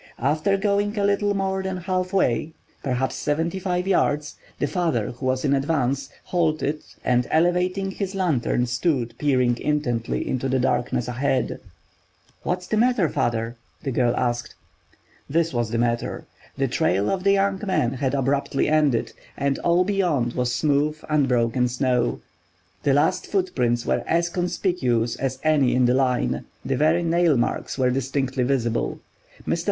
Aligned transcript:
After 0.23 0.57
going 0.57 0.97
a 0.97 1.03
little 1.03 1.35
more 1.35 1.61
than 1.61 1.77
half 1.77 2.11
way—perhaps 2.11 3.13
seventy 3.13 3.59
five 3.59 3.87
yards—the 3.87 4.65
father, 4.65 5.11
who 5.11 5.27
was 5.27 5.45
in 5.45 5.53
advance, 5.53 6.09
halted, 6.23 6.81
and 7.05 7.27
elevating 7.29 7.91
his 7.91 8.15
lantern 8.15 8.65
stood 8.65 9.13
peering 9.19 9.59
intently 9.59 10.27
into 10.27 10.49
the 10.49 10.57
darkness 10.57 11.07
ahead. 11.07 11.59
"What 12.41 12.61
is 12.61 12.67
the 12.69 12.77
matter, 12.77 13.09
father?" 13.09 13.57
the 13.83 13.91
girl 13.91 14.15
asked. 14.15 14.55
This 15.29 15.53
was 15.53 15.69
the 15.69 15.77
matter: 15.77 16.25
the 16.57 16.67
trail 16.67 17.07
of 17.11 17.23
the 17.23 17.33
young 17.33 17.61
man 17.63 17.93
had 17.93 18.15
abruptly 18.15 18.67
ended, 18.69 19.13
and 19.37 19.59
all 19.59 19.83
beyond 19.83 20.33
was 20.33 20.51
smooth, 20.51 20.97
unbroken 21.09 21.67
snow. 21.67 22.21
The 22.81 22.95
last 22.95 23.27
footprints 23.27 23.85
were 23.85 24.03
as 24.07 24.29
conspicuous 24.29 25.15
as 25.17 25.37
any 25.43 25.75
in 25.75 25.85
the 25.85 25.93
line; 25.93 26.45
the 26.65 26.75
very 26.75 27.03
nail 27.03 27.37
marks 27.37 27.77
were 27.77 27.91
distinctly 27.91 28.43
visible. 28.43 28.99
Mr. 29.45 29.59